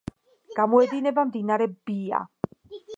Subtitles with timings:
[0.59, 2.27] გამოედინება მდინარე ბია.